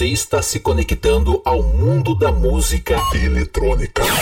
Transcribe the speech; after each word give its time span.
Você 0.00 0.06
está 0.06 0.40
se 0.40 0.60
conectando 0.60 1.42
ao 1.44 1.62
mundo 1.62 2.14
da 2.14 2.32
música 2.32 2.98
eletrônica. 3.12 4.02
5, 4.02 4.16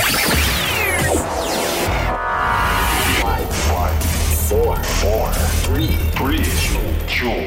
4, 4.50 5.38
3, 5.76 5.94
2, 6.18 6.48
1. 7.22 7.46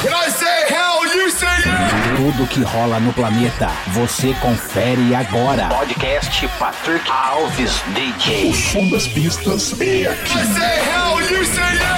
Can 0.00 0.14
I 0.14 0.30
say 0.30 0.66
hell? 0.68 1.04
You 1.04 1.28
say 1.32 1.48
yeah! 1.66 2.16
Tudo 2.16 2.46
que 2.46 2.62
rola 2.62 3.00
no 3.00 3.12
planeta, 3.12 3.68
você 3.88 4.32
confere 4.34 5.16
agora. 5.16 5.68
Podcast 5.68 6.46
Patrick 6.60 7.10
Alves 7.10 7.82
DJ. 7.96 8.50
O 8.50 8.54
som 8.54 8.88
das 8.90 9.08
pistas 9.08 9.72
é 9.80 10.06
aqui. 10.06 10.38
I 10.38 10.44
say 10.44 10.78
hell? 10.78 11.20
You 11.20 11.44
say 11.44 11.74
yes! 11.74 11.97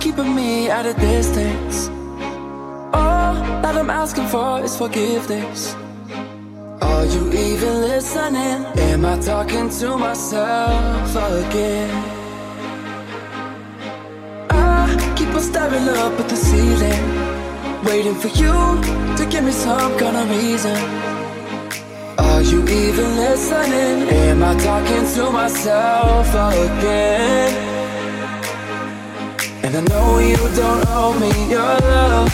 Keeping 0.00 0.34
me 0.34 0.70
at 0.70 0.86
a 0.86 0.94
distance? 0.94 1.88
All 2.92 3.34
that 3.62 3.76
I'm 3.76 3.90
asking 3.90 4.26
for 4.28 4.60
is 4.62 4.76
forgiveness. 4.76 5.74
Are 6.80 7.04
you 7.04 7.32
even 7.32 7.80
listening? 7.80 8.64
Am 8.90 9.04
I 9.04 9.18
talking 9.18 9.68
to 9.80 9.96
myself 9.96 11.10
again? 11.16 11.90
I 14.50 15.14
keep 15.16 15.28
on 15.34 15.40
staring 15.40 15.88
up 15.88 16.18
at 16.20 16.28
the 16.28 16.36
ceiling, 16.36 17.04
waiting 17.84 18.14
for 18.14 18.28
you 18.28 18.54
to 19.16 19.26
give 19.30 19.44
me 19.44 19.52
some 19.52 19.98
kind 19.98 20.16
of 20.16 20.30
reason. 20.30 20.76
Are 22.18 22.42
you 22.42 22.62
even 22.62 23.16
listening? 23.16 24.08
Am 24.26 24.42
I 24.42 24.54
talking 24.58 25.04
to 25.14 25.30
myself 25.30 26.28
again? 26.28 27.67
And 29.68 29.76
I 29.76 29.80
know 29.92 30.18
you 30.18 30.36
don't 30.56 30.82
owe 30.88 31.12
me 31.20 31.28
your 31.50 31.60
love. 31.60 32.32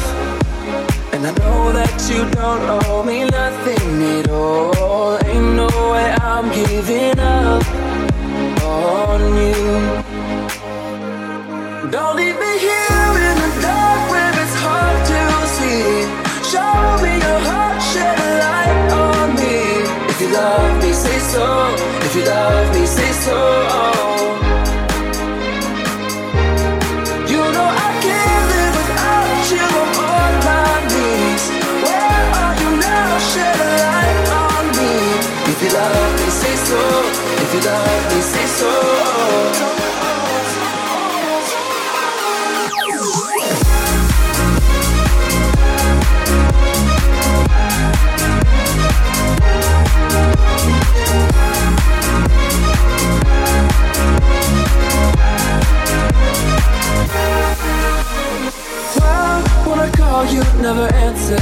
And 1.13 1.27
I 1.27 1.33
know 1.43 1.73
that 1.73 1.99
you 2.09 2.23
don't 2.31 2.63
owe 2.87 3.03
me 3.03 3.25
nothing 3.25 3.91
at 4.19 4.31
all. 4.31 5.19
Ain't 5.27 5.57
no 5.57 5.67
way 5.91 6.15
I'm 6.23 6.47
giving 6.55 7.19
up 7.19 7.67
on 8.63 9.21
you. 9.43 9.67
Don't 11.91 12.15
leave 12.15 12.39
me 12.39 12.53
here 12.67 13.13
in 13.27 13.37
the 13.43 13.51
dark 13.67 14.03
where 14.13 14.35
it's 14.43 14.57
hard 14.63 14.99
to 15.11 15.21
see. 15.59 16.07
Show 16.53 17.03
me 17.03 17.19
your 17.19 17.41
heart, 17.51 17.83
shed 17.91 18.15
a 18.15 18.31
light 18.45 18.93
on 18.95 19.35
me. 19.35 19.83
If 20.07 20.21
you 20.21 20.29
love 20.29 20.81
me, 20.85 20.93
say 20.93 21.19
so. 21.19 21.47
If 22.07 22.15
you 22.15 22.27
love 22.27 22.73
me, 22.77 22.87
say 22.87 23.11
so. 23.27 24.04
Never 60.65 60.95
answer. 60.95 61.37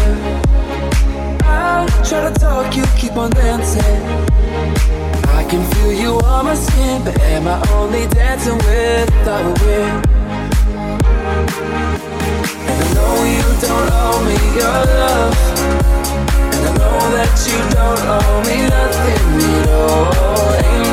I 1.44 1.86
try 2.04 2.28
to 2.28 2.40
talk, 2.40 2.74
you 2.76 2.84
keep 2.98 3.16
on 3.16 3.30
dancing. 3.30 5.11
I 5.52 5.54
can 5.54 5.70
feel 5.74 5.92
you 5.92 6.12
on 6.20 6.46
my 6.46 6.54
skin, 6.54 7.04
but 7.04 7.20
am 7.20 7.46
I 7.46 7.60
only 7.72 8.06
dancing 8.06 8.56
with 8.56 9.08
the 9.26 9.36
wind? 9.60 10.06
And 12.70 12.78
I 12.80 12.88
know 12.96 13.14
you 13.36 13.44
don't 13.60 13.90
owe 13.92 14.20
me 14.24 14.38
your 14.56 14.80
love. 14.96 15.36
And 16.56 16.62
I 16.68 16.72
know 16.80 17.00
that 17.16 17.32
you 17.44 17.58
don't 17.76 18.02
owe 18.16 18.40
me 18.48 18.56
nothing 18.64 19.28
at 19.52 19.68
all. 19.76 20.56
Ain't 20.56 20.91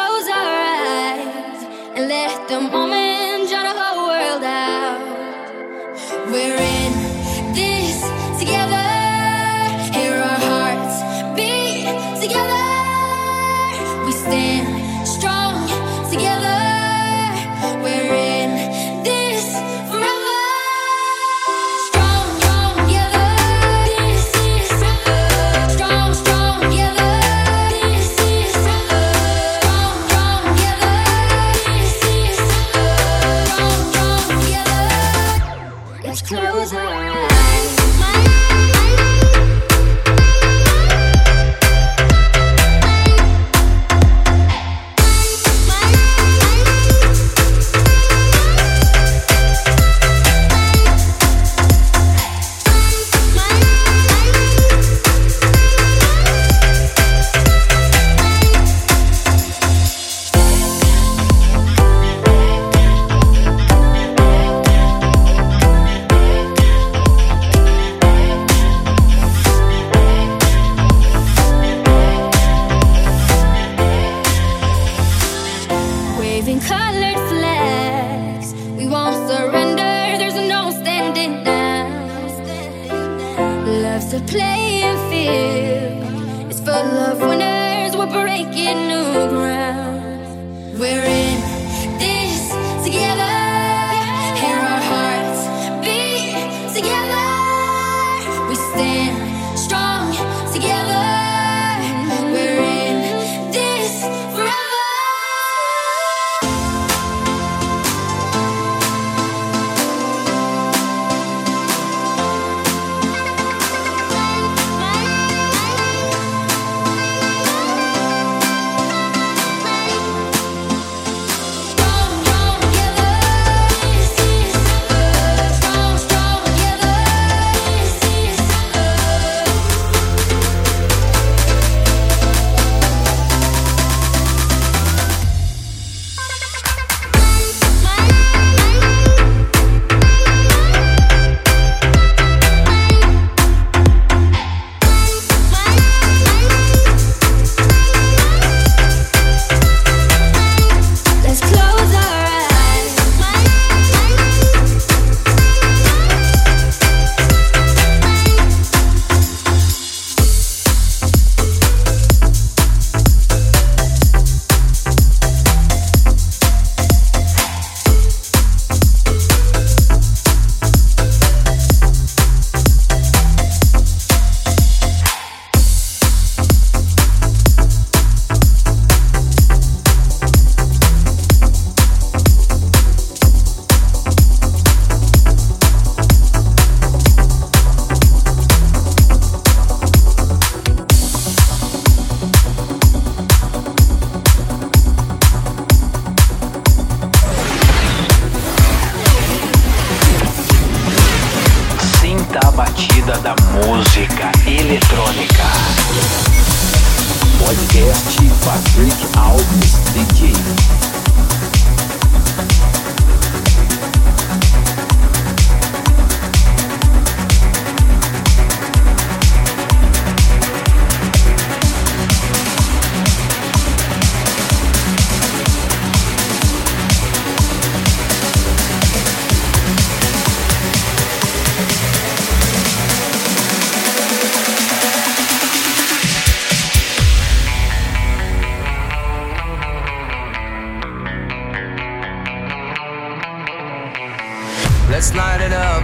close 0.00 0.28
our 0.28 0.52
eyes 0.96 1.62
and 1.94 2.08
let 2.08 2.48
the 2.48 2.58
moment 2.58 3.09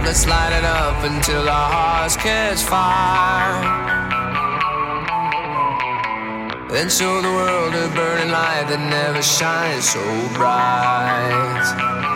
let's 0.07 0.25
light 0.25 0.53
it 0.53 0.63
up 0.63 1.03
until 1.03 1.49
our 1.49 1.69
hearts 1.69 2.15
catch 2.15 2.61
fire. 2.63 3.59
And 6.71 6.89
show 6.89 7.21
the 7.21 7.27
world 7.27 7.73
a 7.75 7.93
burning 7.93 8.31
light 8.31 8.67
that 8.69 8.79
never 8.79 9.21
shines 9.21 9.89
so 9.89 9.99
bright. 10.33 12.06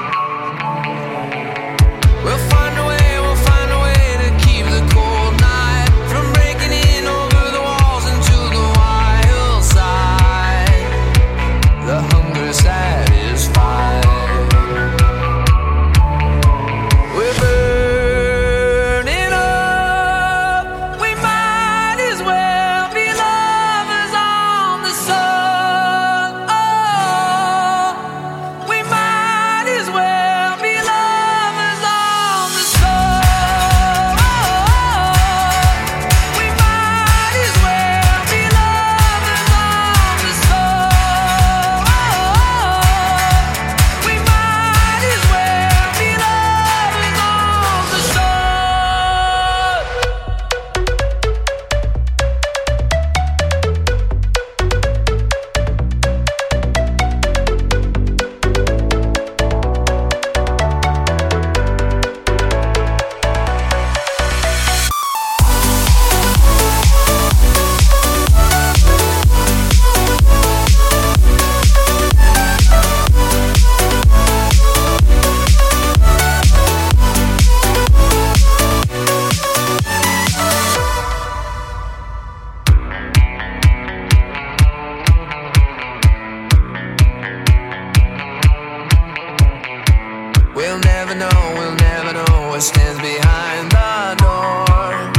We'll 90.54 90.80
never 90.80 91.16
know, 91.16 91.30
we'll 91.56 91.76
never 91.76 92.14
know 92.14 92.50
what 92.50 92.62
stands 92.62 93.00
behind 93.00 93.72
the 93.72 94.16
door. 94.20 95.12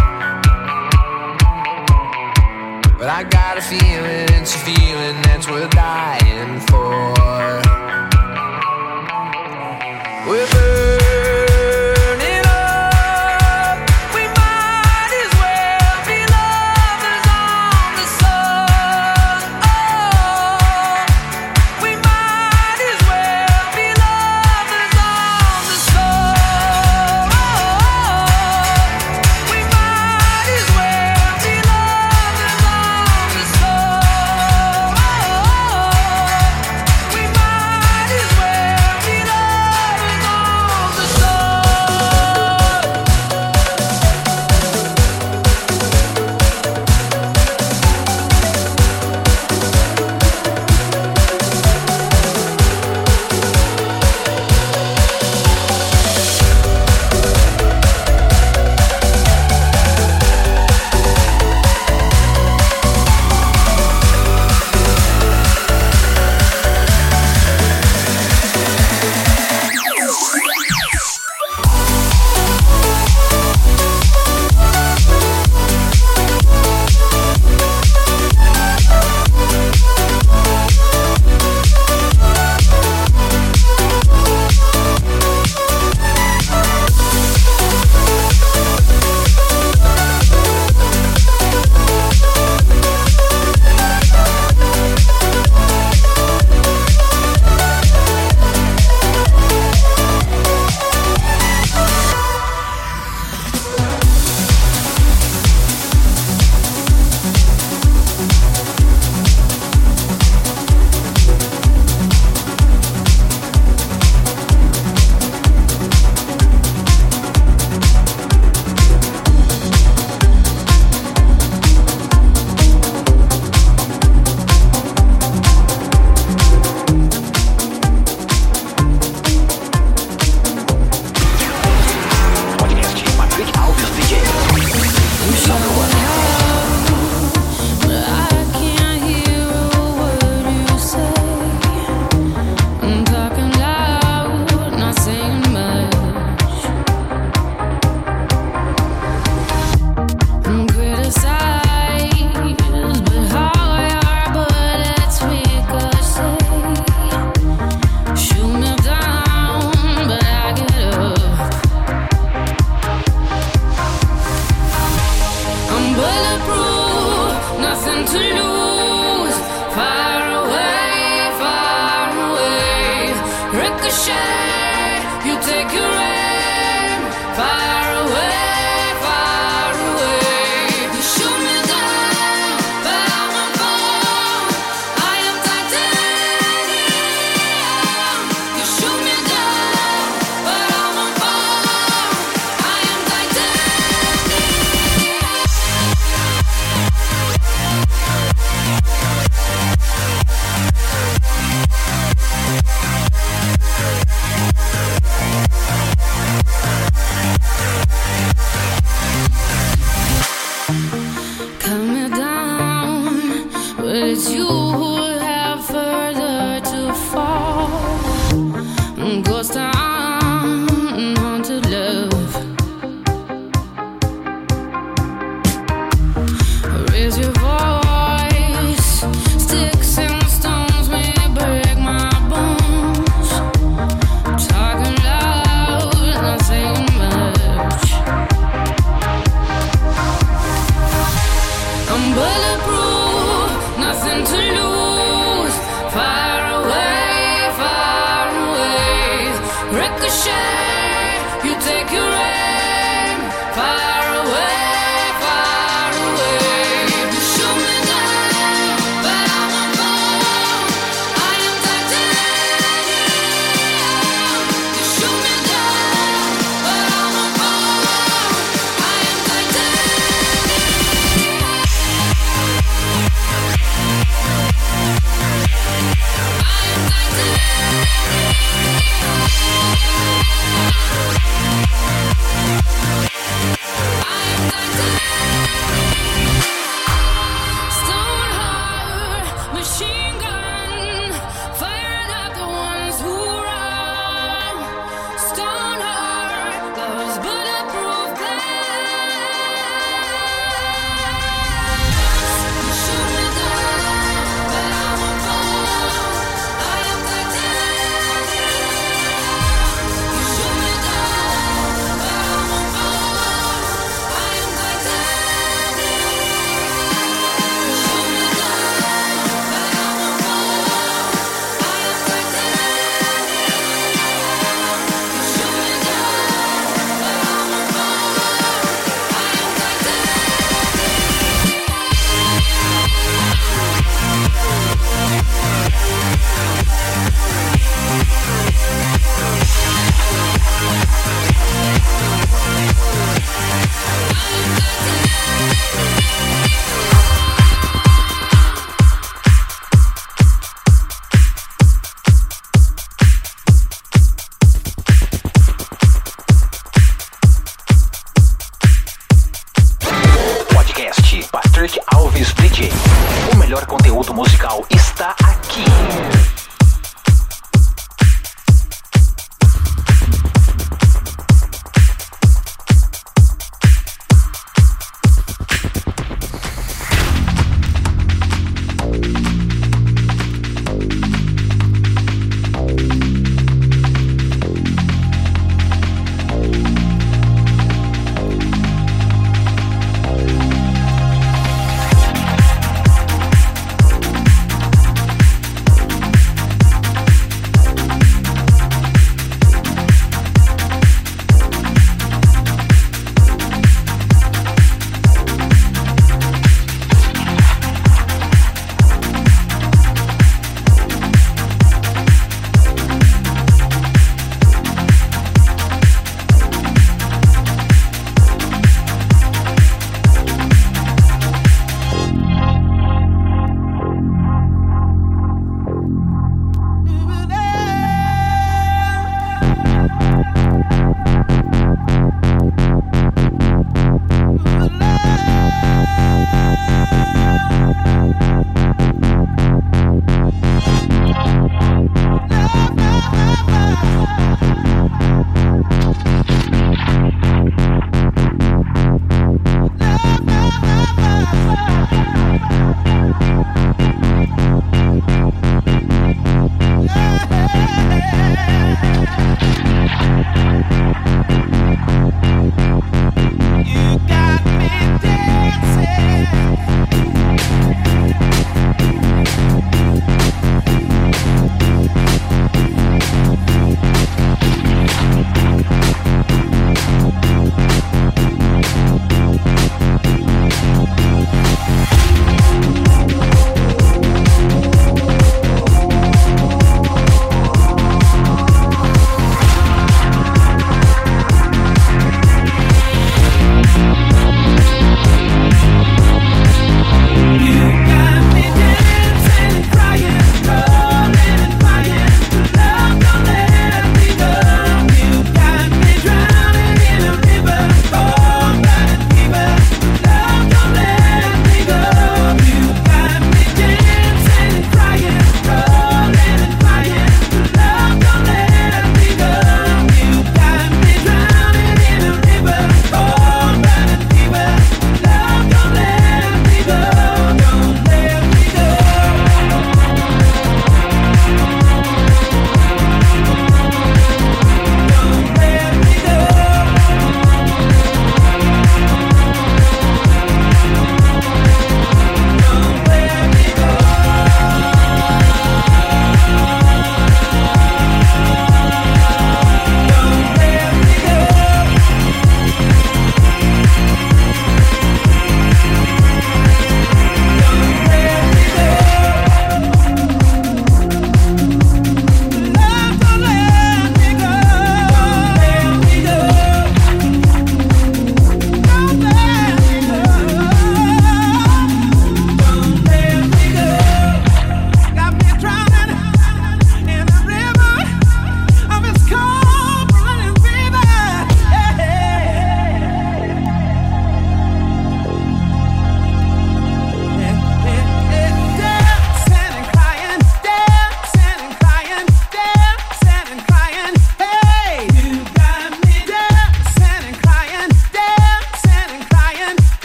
But 2.99 3.09
I 3.09 3.25
got 3.25 3.57
a 3.57 3.63
feeling, 3.63 4.29
it's 4.39 4.55
a 4.55 4.59
feeling 4.59 5.23
that's 5.23 5.49
worth 5.49 5.71
dying. 5.71 6.22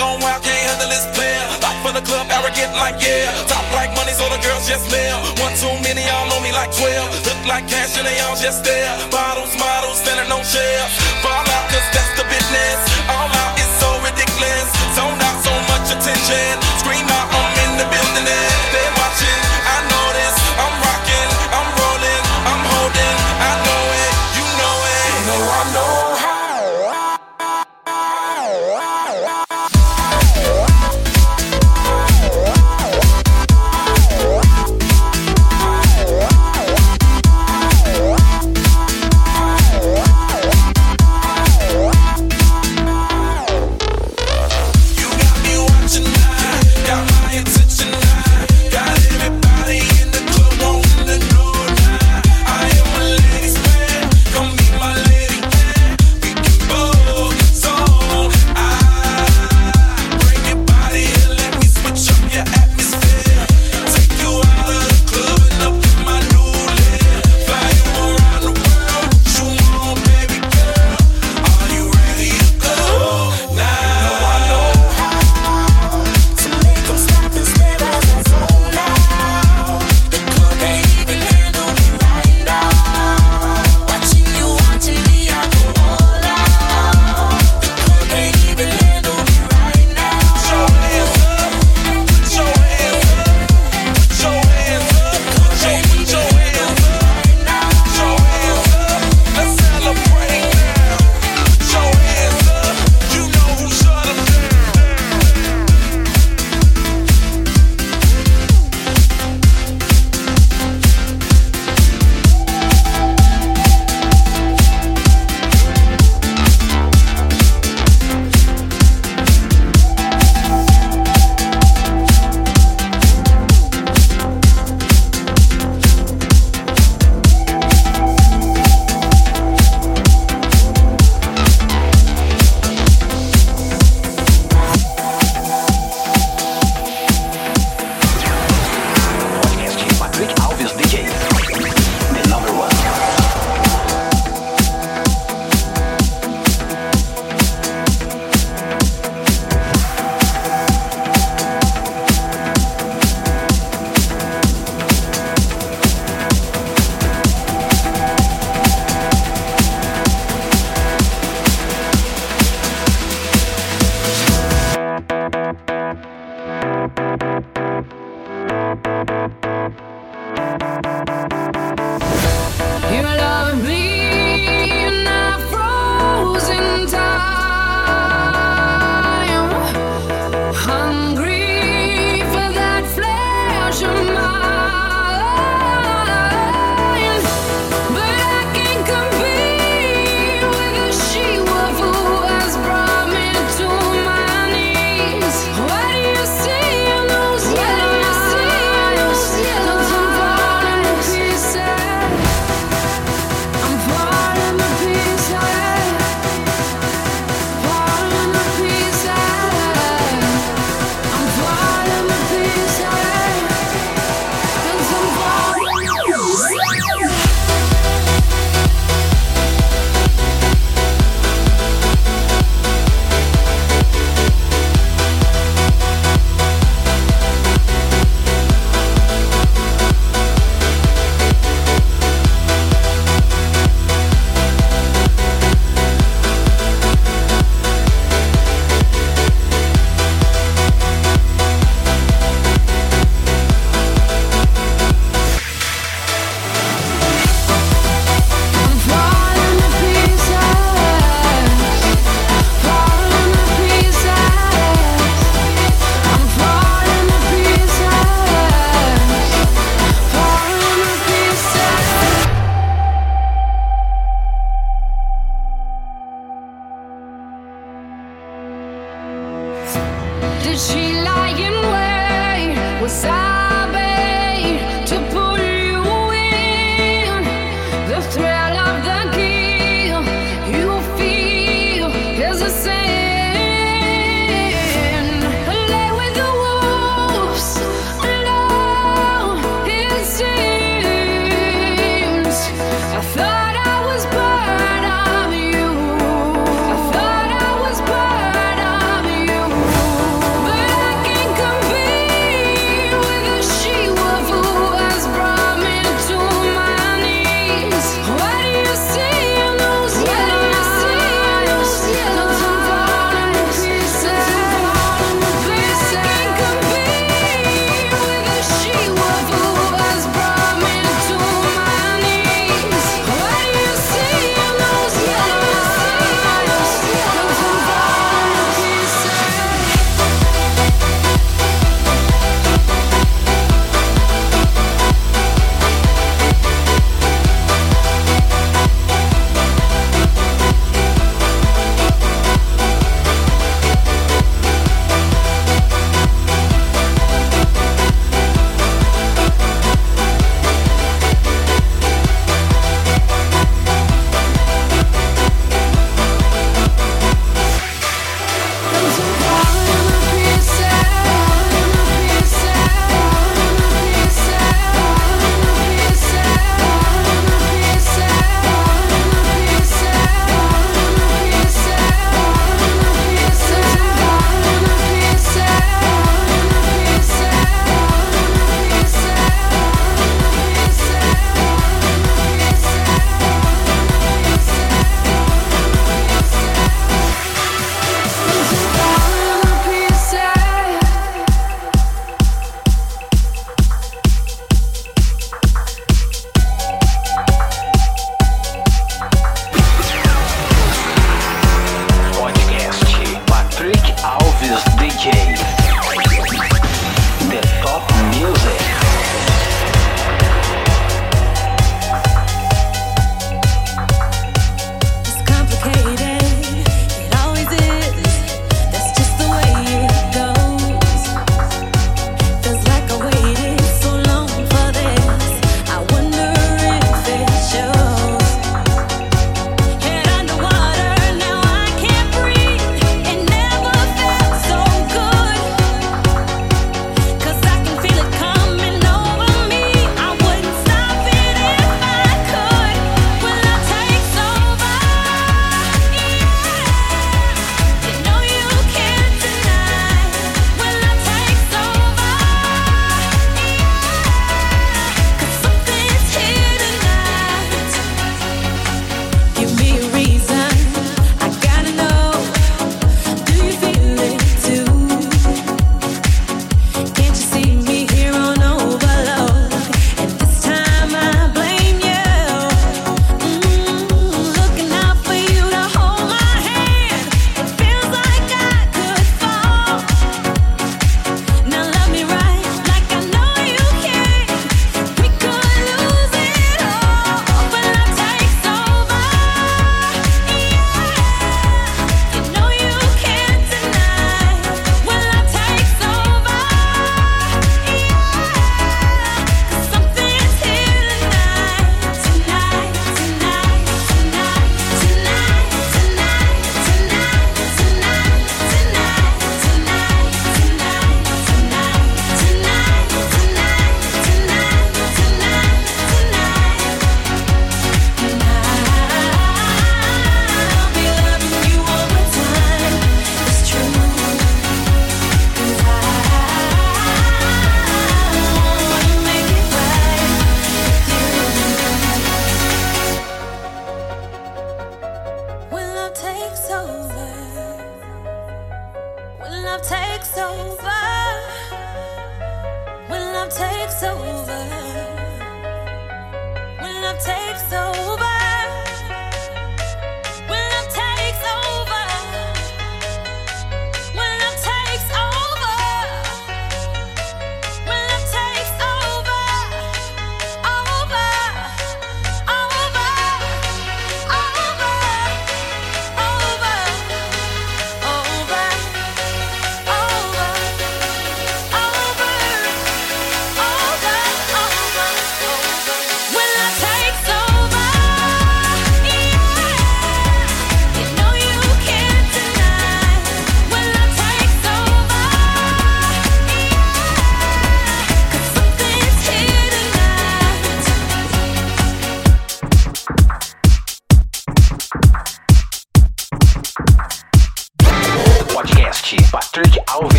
On 0.00 0.16
wild, 0.24 0.40
can't 0.40 0.56
handle 0.56 0.88
this 0.88 1.04
player. 1.12 1.44
Back 1.60 1.76
for 1.84 1.92
the 1.92 2.00
club, 2.00 2.24
arrogant 2.32 2.72
like 2.80 2.96
yeah. 3.04 3.28
Top 3.44 3.60
like 3.76 3.92
money, 3.92 4.16
so 4.16 4.24
the 4.32 4.40
girls 4.40 4.64
just 4.64 4.88
live. 4.88 5.20
One 5.44 5.52
too 5.60 5.76
many, 5.84 6.08
all 6.08 6.24
know 6.32 6.40
me 6.40 6.56
like 6.56 6.72
12. 6.72 6.88
Look 7.28 7.40
like 7.44 7.68
cash 7.68 8.00
and 8.00 8.08
they 8.08 8.16
all 8.24 8.32
just 8.32 8.64
there. 8.64 8.88
Bottles, 9.12 9.52
models, 9.60 10.00
standing 10.00 10.32
on 10.32 10.40
shelves. 10.40 10.96
Fall 11.20 11.44
out, 11.44 11.66
cause 11.68 11.84
that's 11.92 12.16
the 12.16 12.24
business. 12.32 12.80
All 13.12 13.28
out 13.28 13.52
is 13.60 13.68
so 13.76 13.92
ridiculous. 14.00 14.72
Zoned 14.96 15.20
out 15.20 15.36
so 15.44 15.52
much 15.68 15.92
attention. 15.92 16.56
Scream 16.80 17.04
out, 17.04 17.28
I'm 17.28 17.52
in 17.68 17.72
the 17.76 17.86
building 17.92 18.24
and 18.24 18.56
they're 18.72 18.94
watching. 18.96 19.40
I 19.68 19.84
know 19.84 20.06
this. 20.16 20.36
I'm 20.56 20.74
rocking, 20.80 21.30
I'm 21.52 21.68
rolling, 21.76 22.24
I'm 22.48 22.62
holding. 22.72 23.16
I 23.36 23.52
know 23.68 23.84
it, 24.00 24.12
you 24.32 24.46
know 24.48 24.76
it. 24.96 25.04
You 25.12 25.22
know 25.28 25.40
I 25.44 25.62
know 25.76 26.09